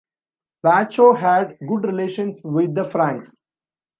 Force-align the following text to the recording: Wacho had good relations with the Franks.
Wacho 0.65 1.13
had 1.15 1.59
good 1.59 1.83
relations 1.85 2.41
with 2.43 2.73
the 2.73 2.83
Franks. 2.85 3.39